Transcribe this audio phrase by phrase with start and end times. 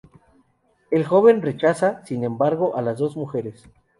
[0.89, 3.69] El joven rechaza, sin embargo, a las dos mujeres.